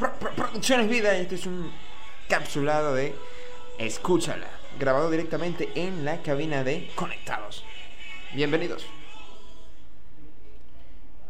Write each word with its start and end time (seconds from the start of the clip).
Producciones 0.00 0.88
Vida. 0.88 1.14
Este 1.14 1.34
es 1.34 1.44
un 1.44 1.70
capsulado 2.26 2.94
de 2.94 3.14
Escúchala, 3.78 4.48
grabado 4.78 5.10
directamente 5.10 5.68
en 5.74 6.06
la 6.06 6.22
cabina 6.22 6.64
de 6.64 6.88
Conectados. 6.94 7.66
Bienvenidos. 8.32 8.86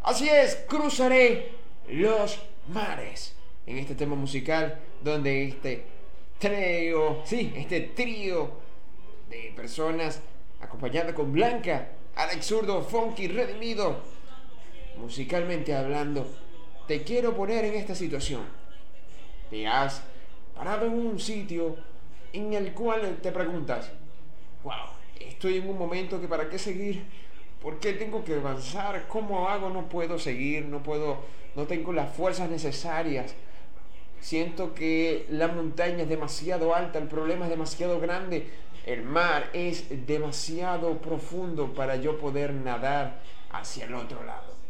Así 0.05 0.29
es, 0.29 0.55
cruzaré 0.69 1.51
los 1.89 2.39
mares. 2.73 3.35
En 3.67 3.79
este 3.79 3.97
tema 3.97 4.15
musical, 4.15 4.79
donde 5.03 5.49
este 5.49 5.85
trío, 6.39 7.23
sí, 7.25 7.53
este 7.57 7.81
trío 7.81 8.53
de 9.29 9.53
personas 9.57 10.21
acompañada 10.61 11.13
con 11.13 11.33
Blanca, 11.33 11.89
Alex 12.15 12.47
Zurdo, 12.47 12.83
Funky, 12.83 13.27
Redimido, 13.27 14.01
musicalmente 14.97 15.75
hablando, 15.75 16.33
te 16.87 17.03
quiero 17.03 17.37
poner 17.37 17.65
en 17.65 17.75
esta 17.75 17.97
situación. 17.97 18.60
Te 19.51 19.67
has 19.67 20.03
parado 20.55 20.87
en 20.87 20.93
un 20.93 21.19
sitio 21.19 21.77
en 22.33 22.55
el 22.55 22.73
cual 22.73 23.19
te 23.21 23.33
preguntas, 23.33 23.91
wow, 24.63 24.75
estoy 25.19 25.59
en 25.59 25.69
un 25.69 25.79
momento 25.79 26.21
que 26.21 26.29
para 26.29 26.49
qué 26.49 26.59
seguir, 26.59 27.05
¿por 27.61 27.81
qué 27.81 27.93
tengo 27.93 28.25
que 28.25 28.35
avanzar? 28.35 29.09
¿Cómo 29.09 29.49
hago? 29.49 29.69
No 29.71 29.89
puedo 29.89 30.19
seguir, 30.19 30.65
no 30.67 30.83
puedo, 30.83 31.19
no 31.57 31.65
tengo 31.65 31.93
las 31.93 32.15
fuerzas 32.15 32.49
necesarias. 32.49 33.35
Siento 34.21 34.75
que 34.75 35.27
la 35.31 35.49
montaña 35.49 36.03
es 36.03 36.09
demasiado 36.09 36.75
alta, 36.75 36.99
el 36.99 37.09
problema 37.09 37.47
es 37.47 37.51
demasiado 37.51 37.99
grande, 38.01 38.51
el 38.87 39.03
mar 39.03 39.51
es 39.53 40.07
demasiado 40.07 40.99
profundo 40.99 41.75
para 41.75 41.97
yo 41.97 42.19
poder 42.19 42.53
nadar 42.53 43.21
hacia 43.51 43.87
el 43.87 43.95
otro 43.95 44.23
lado 44.25 44.61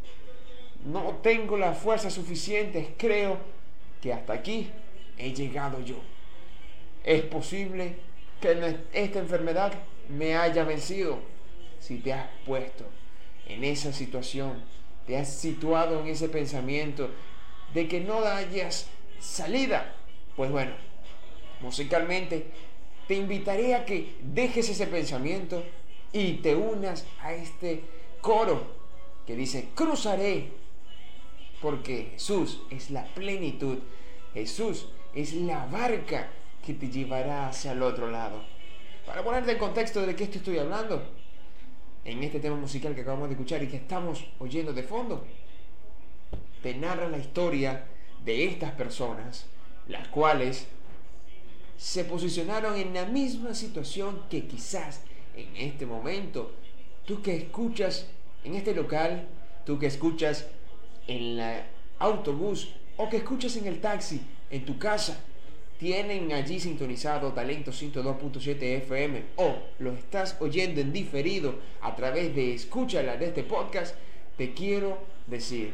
no 0.84 1.18
tengo 1.22 1.56
las 1.56 1.78
fuerzas 1.78 2.14
suficientes, 2.14 2.88
creo 2.96 3.38
que 4.00 4.12
hasta 4.12 4.32
aquí 4.32 4.70
he 5.18 5.32
llegado 5.32 5.80
yo. 5.80 5.96
Es 7.04 7.22
posible 7.22 7.96
que 8.40 8.76
esta 8.92 9.18
enfermedad 9.18 9.72
me 10.08 10.36
haya 10.36 10.64
vencido 10.64 11.18
si 11.78 11.98
te 11.98 12.12
has 12.12 12.28
puesto 12.46 12.84
en 13.46 13.64
esa 13.64 13.92
situación, 13.92 14.62
te 15.06 15.16
has 15.16 15.28
situado 15.28 16.00
en 16.00 16.08
ese 16.08 16.28
pensamiento 16.28 17.10
de 17.74 17.88
que 17.88 18.00
no 18.00 18.20
hayas 18.20 18.86
salida. 19.18 19.94
Pues 20.36 20.50
bueno, 20.50 20.72
musicalmente 21.60 22.46
te 23.06 23.14
invitaré 23.14 23.74
a 23.74 23.84
que 23.84 24.14
dejes 24.22 24.68
ese 24.68 24.86
pensamiento 24.86 25.64
y 26.12 26.34
te 26.34 26.54
unas 26.54 27.06
a 27.22 27.32
este 27.32 27.82
coro 28.20 28.80
que 29.26 29.36
dice, 29.36 29.68
cruzaré 29.74 30.59
porque 31.60 32.10
Jesús 32.12 32.60
es 32.70 32.90
la 32.90 33.04
plenitud, 33.06 33.78
Jesús 34.34 34.88
es 35.14 35.34
la 35.34 35.66
barca 35.66 36.28
que 36.64 36.74
te 36.74 36.88
llevará 36.88 37.48
hacia 37.48 37.72
el 37.72 37.82
otro 37.82 38.10
lado. 38.10 38.42
Para 39.06 39.22
ponerte 39.24 39.52
en 39.52 39.58
contexto 39.58 40.06
de 40.06 40.14
qué 40.14 40.24
estoy 40.24 40.58
hablando, 40.58 41.02
en 42.04 42.22
este 42.22 42.40
tema 42.40 42.56
musical 42.56 42.94
que 42.94 43.02
acabamos 43.02 43.28
de 43.28 43.34
escuchar 43.34 43.62
y 43.62 43.68
que 43.68 43.76
estamos 43.76 44.24
oyendo 44.38 44.72
de 44.72 44.82
fondo, 44.82 45.24
te 46.62 46.74
narra 46.74 47.08
la 47.08 47.18
historia 47.18 47.84
de 48.24 48.46
estas 48.46 48.72
personas, 48.72 49.46
las 49.88 50.08
cuales 50.08 50.66
se 51.76 52.04
posicionaron 52.04 52.76
en 52.76 52.94
la 52.94 53.06
misma 53.06 53.54
situación 53.54 54.22
que 54.28 54.46
quizás 54.46 55.02
en 55.34 55.56
este 55.56 55.86
momento, 55.86 56.52
tú 57.06 57.22
que 57.22 57.36
escuchas 57.36 58.06
en 58.44 58.54
este 58.54 58.74
local, 58.74 59.26
tú 59.64 59.78
que 59.78 59.86
escuchas 59.86 60.46
en 61.06 61.38
el 61.40 61.62
autobús 61.98 62.74
o 62.96 63.08
que 63.08 63.18
escuchas 63.18 63.56
en 63.56 63.66
el 63.66 63.80
taxi, 63.80 64.20
en 64.50 64.64
tu 64.64 64.78
casa, 64.78 65.18
tienen 65.78 66.32
allí 66.32 66.60
sintonizado 66.60 67.32
Talento 67.32 67.70
102.7 67.70 68.62
FM 68.62 69.24
o 69.36 69.56
lo 69.78 69.92
estás 69.92 70.36
oyendo 70.40 70.80
en 70.80 70.92
diferido 70.92 71.54
a 71.80 71.96
través 71.96 72.34
de 72.34 72.54
escúchala 72.54 73.16
de 73.16 73.28
este 73.28 73.44
podcast, 73.44 73.96
te 74.36 74.52
quiero 74.52 74.98
decir 75.26 75.72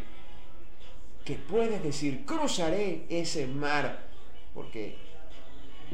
que 1.27 1.35
puedes 1.35 1.83
decir, 1.83 2.25
cruzaré 2.25 3.05
ese 3.09 3.49
mar, 3.49 4.07
porque 4.55 4.97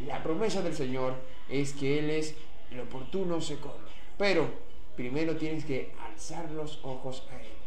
la 0.07 0.23
promesa 0.23 0.61
del 0.61 0.75
Señor 0.75 1.15
es 1.49 1.73
que 1.73 1.99
Él 1.99 2.11
es 2.11 2.35
el 2.71 2.81
oportuno 2.81 3.41
socorro. 3.41 3.89
Pero 4.19 4.51
primero 4.95 5.37
tienes 5.37 5.65
que 5.65 5.95
alzar 6.07 6.51
los 6.51 6.81
ojos 6.85 7.27
a 7.33 7.41
Él. 7.41 7.62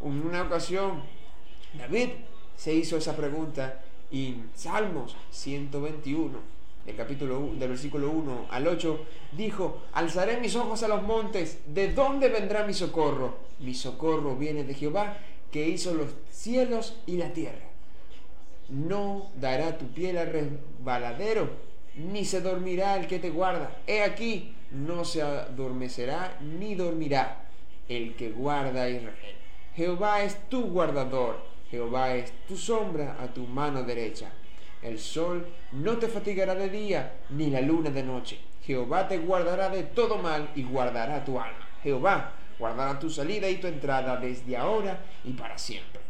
En 0.00 0.26
una 0.26 0.42
ocasión, 0.42 1.02
David 1.74 2.10
se 2.56 2.74
hizo 2.74 2.96
esa 2.96 3.16
pregunta 3.16 3.82
y 4.10 4.36
Salmos 4.54 5.16
121, 5.30 6.38
del 6.84 6.96
capítulo 6.96 7.50
del 7.58 7.70
versículo 7.70 8.10
1 8.10 8.46
al 8.50 8.66
8, 8.68 9.04
dijo, 9.32 9.82
alzaré 9.92 10.38
mis 10.38 10.54
ojos 10.54 10.82
a 10.82 10.88
los 10.88 11.02
montes, 11.02 11.58
¿de 11.66 11.92
dónde 11.92 12.28
vendrá 12.28 12.64
mi 12.66 12.74
socorro? 12.74 13.38
Mi 13.58 13.74
socorro 13.74 14.36
viene 14.36 14.64
de 14.64 14.74
Jehová, 14.74 15.16
que 15.50 15.68
hizo 15.68 15.94
los 15.94 16.10
cielos 16.30 16.96
y 17.06 17.16
la 17.16 17.32
tierra. 17.32 17.66
No 18.68 19.30
dará 19.40 19.78
tu 19.78 19.86
piel 19.88 20.18
al 20.18 20.32
resbaladero, 20.32 21.50
ni 21.96 22.24
se 22.24 22.40
dormirá 22.40 22.96
el 22.96 23.06
que 23.06 23.18
te 23.18 23.30
guarda. 23.30 23.78
He 23.86 24.02
aquí, 24.02 24.54
no 24.70 25.04
se 25.04 25.22
adormecerá 25.22 26.38
ni 26.40 26.74
dormirá 26.74 27.46
el 27.88 28.14
que 28.16 28.30
guarda 28.30 28.82
a 28.82 28.90
Israel. 28.90 29.45
Jehová 29.76 30.22
es 30.22 30.48
tu 30.48 30.70
guardador, 30.70 31.36
Jehová 31.70 32.14
es 32.14 32.32
tu 32.48 32.56
sombra 32.56 33.18
a 33.20 33.26
tu 33.26 33.46
mano 33.46 33.82
derecha. 33.82 34.32
El 34.80 34.98
sol 34.98 35.46
no 35.72 35.98
te 35.98 36.08
fatigará 36.08 36.54
de 36.54 36.70
día, 36.70 37.18
ni 37.28 37.50
la 37.50 37.60
luna 37.60 37.90
de 37.90 38.02
noche. 38.02 38.40
Jehová 38.64 39.06
te 39.06 39.18
guardará 39.18 39.68
de 39.68 39.82
todo 39.82 40.16
mal 40.16 40.50
y 40.54 40.62
guardará 40.62 41.22
tu 41.22 41.38
alma. 41.38 41.68
Jehová 41.82 42.32
guardará 42.58 42.98
tu 42.98 43.10
salida 43.10 43.50
y 43.50 43.58
tu 43.58 43.66
entrada 43.66 44.16
desde 44.16 44.56
ahora 44.56 44.98
y 45.24 45.34
para 45.34 45.58
siempre. 45.58 46.00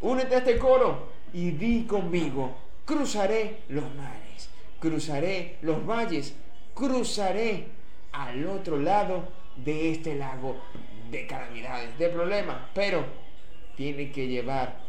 Únete 0.00 0.36
a 0.36 0.38
este 0.38 0.56
coro 0.56 1.08
y 1.32 1.50
di 1.50 1.84
conmigo, 1.84 2.54
cruzaré 2.84 3.62
los 3.70 3.92
mares, 3.96 4.48
cruzaré 4.78 5.58
los 5.62 5.84
valles, 5.84 6.36
cruzaré 6.74 7.66
al 8.12 8.46
otro 8.46 8.76
lado 8.78 9.24
de 9.56 9.90
este 9.90 10.14
lago 10.14 10.56
de 11.12 11.26
calamidades, 11.26 11.96
de 11.98 12.08
problemas, 12.08 12.56
pero 12.74 13.04
tiene 13.76 14.10
que 14.10 14.26
llevar 14.26 14.80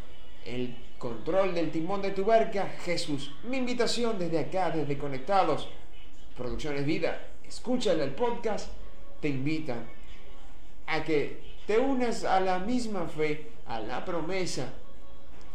el 0.45 0.75
control 0.97 1.53
del 1.53 1.69
timón 1.69 2.01
de 2.01 2.11
tu 2.11 2.23
barca 2.23 2.69
Jesús. 2.85 3.35
Mi 3.43 3.57
invitación 3.57 4.17
desde 4.17 4.39
acá, 4.39 4.71
desde 4.71 4.97
Conectados, 4.97 5.67
Producciones 6.37 6.85
Vida, 6.85 7.27
escúchale 7.45 8.05
el 8.05 8.11
podcast, 8.11 8.71
te 9.19 9.27
invitan 9.27 9.85
a 10.87 11.03
que 11.03 11.41
te 11.67 11.77
unas 11.77 12.23
a 12.23 12.39
la 12.39 12.59
misma 12.59 13.05
fe, 13.05 13.51
a 13.67 13.81
la 13.81 14.05
promesa 14.05 14.73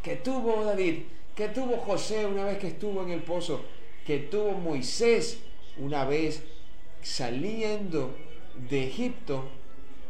que 0.02 0.16
tuvo 0.16 0.64
David, 0.64 1.04
que 1.34 1.48
tuvo 1.48 1.78
José 1.78 2.26
una 2.26 2.44
vez 2.44 2.58
que 2.58 2.68
estuvo 2.68 3.02
en 3.02 3.10
el 3.10 3.22
pozo, 3.22 3.64
que 4.06 4.18
tuvo 4.18 4.52
Moisés 4.52 5.40
una 5.78 6.04
vez 6.04 6.42
saliendo 7.00 8.14
de 8.68 8.86
Egipto 8.86 9.44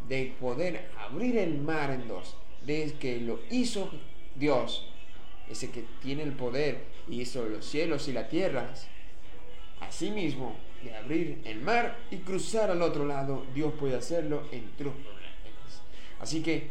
de 0.08 0.34
poder 0.40 0.90
abrir 0.98 1.36
el 1.36 1.58
mar 1.58 1.90
en 1.90 2.08
dos, 2.08 2.36
de 2.64 2.94
que 2.98 3.20
lo 3.20 3.40
hizo 3.50 3.90
Dios, 4.34 4.88
ese 5.48 5.70
que 5.70 5.84
tiene 6.02 6.22
el 6.22 6.32
poder 6.32 6.84
y 7.08 7.20
hizo 7.20 7.44
los 7.44 7.64
cielos 7.64 8.08
y 8.08 8.12
las 8.12 8.28
tierras, 8.28 8.88
asimismo 9.80 10.56
de 10.82 10.94
abrir 10.96 11.40
el 11.44 11.60
mar 11.60 11.98
y 12.10 12.18
cruzar 12.18 12.70
al 12.70 12.82
otro 12.82 13.06
lado, 13.06 13.44
Dios 13.54 13.72
puede 13.78 13.96
hacerlo 13.96 14.44
en 14.52 14.64
tus 14.76 14.92
problemas. 14.92 15.82
Así 16.20 16.42
que 16.42 16.70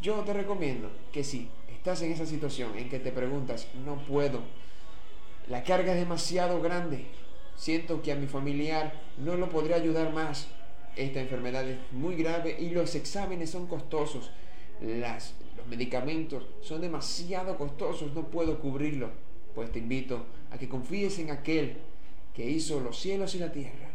yo 0.00 0.20
te 0.24 0.32
recomiendo 0.32 0.90
que 1.12 1.24
si 1.24 1.48
estás 1.70 2.02
en 2.02 2.12
esa 2.12 2.26
situación 2.26 2.76
en 2.76 2.88
que 2.88 2.98
te 2.98 3.12
preguntas, 3.12 3.68
no 3.84 3.96
puedo, 4.04 4.40
la 5.48 5.62
carga 5.62 5.92
es 5.92 5.98
demasiado 5.98 6.60
grande, 6.60 7.06
siento 7.56 8.02
que 8.02 8.12
a 8.12 8.16
mi 8.16 8.26
familiar 8.26 8.92
no 9.16 9.36
lo 9.36 9.48
podré 9.48 9.74
ayudar 9.74 10.12
más, 10.12 10.48
esta 10.98 11.20
enfermedad 11.20 11.66
es 11.68 11.78
muy 11.92 12.16
grave 12.16 12.56
y 12.58 12.70
los 12.70 12.94
exámenes 12.96 13.50
son 13.50 13.68
costosos. 13.68 14.32
Los 14.80 15.66
medicamentos 15.68 16.44
son 16.60 16.80
demasiado 16.80 17.56
costosos, 17.56 18.12
no 18.14 18.24
puedo 18.24 18.58
cubrirlo. 18.58 19.10
Pues 19.54 19.70
te 19.70 19.78
invito 19.78 20.26
a 20.50 20.58
que 20.58 20.68
confíes 20.68 21.18
en 21.20 21.30
aquel 21.30 21.76
que 22.34 22.48
hizo 22.48 22.80
los 22.80 22.98
cielos 22.98 23.34
y 23.34 23.38
la 23.38 23.52
tierra, 23.52 23.90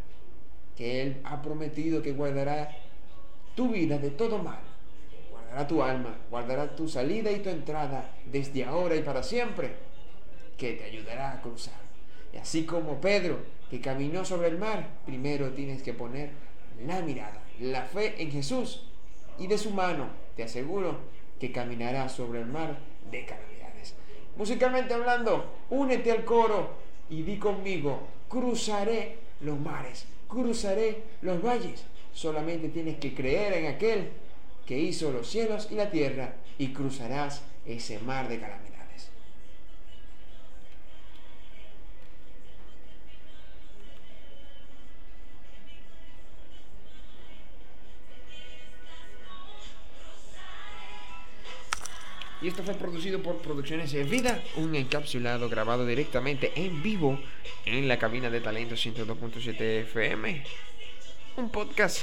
que 0.77 1.01
Él 1.01 1.21
ha 1.23 1.41
prometido 1.41 2.01
que 2.01 2.13
guardará 2.13 2.75
tu 3.55 3.69
vida 3.69 3.97
de 3.97 4.09
todo 4.09 4.39
mal, 4.39 4.59
guardará 5.29 5.67
tu 5.67 5.83
alma, 5.83 6.17
guardará 6.29 6.75
tu 6.75 6.87
salida 6.87 7.31
y 7.31 7.39
tu 7.39 7.49
entrada 7.49 8.15
desde 8.25 8.63
ahora 8.63 8.95
y 8.95 9.01
para 9.01 9.23
siempre, 9.23 9.75
que 10.57 10.73
te 10.73 10.85
ayudará 10.85 11.33
a 11.33 11.41
cruzar. 11.41 11.81
Y 12.33 12.37
así 12.37 12.65
como 12.65 12.99
Pedro, 12.99 13.39
que 13.69 13.81
caminó 13.81 14.25
sobre 14.25 14.47
el 14.47 14.57
mar, 14.57 14.87
primero 15.05 15.51
tienes 15.51 15.83
que 15.83 15.93
poner 15.93 16.31
la 16.85 17.01
mirada, 17.01 17.41
la 17.59 17.83
fe 17.83 18.21
en 18.21 18.31
Jesús 18.31 18.87
y 19.39 19.47
de 19.47 19.57
su 19.57 19.71
mano 19.71 20.07
te 20.35 20.43
aseguro 20.43 20.97
que 21.39 21.51
caminarás 21.51 22.13
sobre 22.13 22.39
el 22.39 22.45
mar 22.45 22.77
de 23.11 23.25
calamidades. 23.25 23.95
Musicalmente 24.37 24.93
hablando, 24.93 25.45
únete 25.69 26.11
al 26.11 26.25
coro 26.25 26.71
y 27.09 27.23
di 27.23 27.37
conmigo, 27.37 28.07
cruzaré 28.27 29.17
los 29.41 29.59
mares, 29.59 30.05
cruzaré 30.27 31.03
los 31.21 31.41
valles. 31.41 31.85
Solamente 32.13 32.69
tienes 32.69 32.97
que 32.97 33.13
creer 33.13 33.53
en 33.53 33.67
aquel 33.67 34.11
que 34.65 34.79
hizo 34.79 35.11
los 35.11 35.29
cielos 35.29 35.67
y 35.71 35.75
la 35.75 35.91
tierra 35.91 36.35
y 36.57 36.69
cruzarás 36.73 37.43
ese 37.65 37.99
mar 37.99 38.27
de 38.27 38.39
calamidades. 38.39 38.72
Y 52.43 52.49
esto 52.49 52.61
fue 52.61 52.73
producido 52.73 53.23
por 53.23 53.37
Producciones 53.37 53.93
de 53.93 54.03
Vida, 54.03 54.43
un 54.57 54.75
encapsulado 54.75 55.47
grabado 55.47 55.85
directamente 55.85 56.51
en 56.57 56.83
vivo 56.83 57.17
en 57.65 57.87
la 57.87 57.97
cabina 57.97 58.29
de 58.29 58.41
Talento 58.41 58.75
102.7 58.75 59.61
FM. 59.83 60.43
Un 61.37 61.49
podcast 61.49 62.01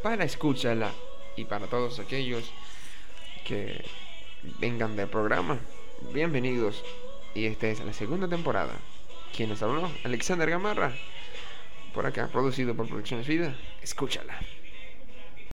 para 0.00 0.22
escucharla 0.22 0.92
y 1.34 1.46
para 1.46 1.66
todos 1.66 1.98
aquellos 1.98 2.44
que 3.44 3.84
vengan 4.60 4.94
del 4.94 5.08
programa. 5.08 5.58
Bienvenidos. 6.14 6.84
Y 7.34 7.46
esta 7.46 7.66
es 7.66 7.80
la 7.80 7.92
segunda 7.92 8.28
temporada. 8.28 8.74
¿Quién 9.36 9.48
nos 9.48 9.64
habló? 9.64 9.90
Alexander 10.04 10.48
Gamarra. 10.48 10.92
Por 11.92 12.06
acá, 12.06 12.28
producido 12.28 12.76
por 12.76 12.86
Producciones 12.86 13.26
Vida. 13.26 13.56
Escúchala. 13.82 14.38